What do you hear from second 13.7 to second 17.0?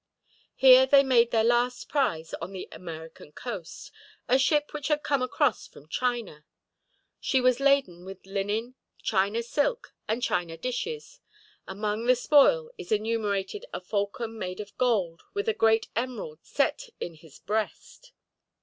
a falcon made of gold, with a great emerald set